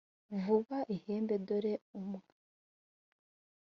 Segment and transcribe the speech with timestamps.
[0.41, 2.21] vuza ihembe dore umwa